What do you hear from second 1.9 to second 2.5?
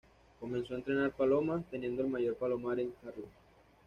el mayor